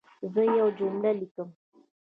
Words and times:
زه 0.33 0.41
یوه 0.57 0.71
جمله 0.79 1.09
لیکم. 1.19 1.49